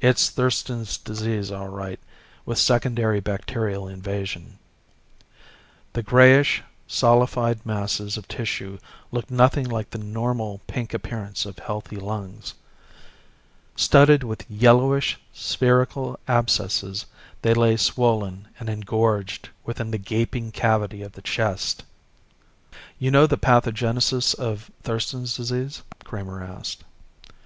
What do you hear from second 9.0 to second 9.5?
looked